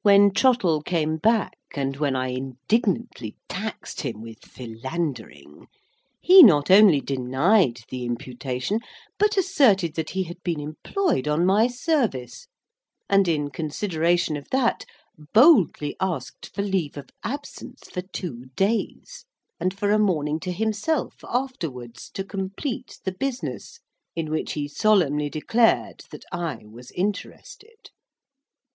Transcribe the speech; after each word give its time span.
When 0.00 0.32
Trottle 0.32 0.80
came 0.80 1.18
back, 1.18 1.58
and 1.76 1.94
when 1.98 2.16
I 2.16 2.28
indignantly 2.28 3.36
taxed 3.50 4.00
him 4.00 4.22
with 4.22 4.38
Philandering, 4.46 5.66
he 6.22 6.42
not 6.42 6.70
only 6.70 7.02
denied 7.02 7.82
the 7.90 8.06
imputation, 8.06 8.80
but 9.18 9.36
asserted 9.36 9.94
that 9.96 10.08
he 10.12 10.22
had 10.22 10.42
been 10.42 10.58
employed 10.58 11.28
on 11.28 11.44
my 11.44 11.66
service, 11.66 12.46
and, 13.10 13.28
in 13.28 13.50
consideration 13.50 14.38
of 14.38 14.48
that, 14.52 14.86
boldly 15.34 15.94
asked 16.00 16.46
for 16.54 16.62
leave 16.62 16.96
of 16.96 17.10
absence 17.22 17.90
for 17.92 18.00
two 18.00 18.46
days, 18.56 19.26
and 19.60 19.78
for 19.78 19.90
a 19.90 19.98
morning 19.98 20.40
to 20.40 20.50
himself 20.50 21.16
afterwards, 21.28 22.08
to 22.14 22.24
complete 22.24 23.00
the 23.04 23.12
business, 23.12 23.80
in 24.16 24.30
which 24.30 24.54
he 24.54 24.66
solemnly 24.66 25.28
declared 25.28 26.04
that 26.10 26.24
I 26.32 26.62
was 26.64 26.90
interested. 26.92 27.90